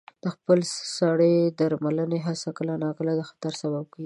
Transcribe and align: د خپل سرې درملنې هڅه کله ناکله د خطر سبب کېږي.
د 0.23 0.25
خپل 0.35 0.59
سرې 0.97 1.35
درملنې 1.59 2.19
هڅه 2.27 2.49
کله 2.57 2.73
ناکله 2.83 3.11
د 3.17 3.21
خطر 3.29 3.51
سبب 3.61 3.85
کېږي. 3.91 3.99